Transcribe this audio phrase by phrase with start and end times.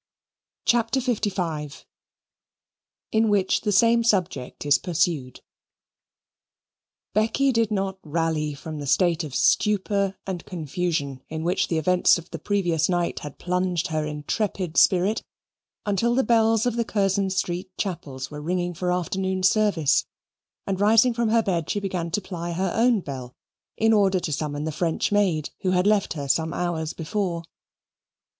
[0.65, 1.85] CHAPTER LV
[3.11, 5.41] In Which the Same Subject is Pursued
[7.13, 12.17] Becky did not rally from the state of stupor and confusion in which the events
[12.17, 15.21] of the previous night had plunged her intrepid spirit
[15.85, 20.07] until the bells of the Curzon Street Chapels were ringing for afternoon service,
[20.65, 23.35] and rising from her bed she began to ply her own bell,
[23.77, 27.43] in order to summon the French maid who had left her some hours before.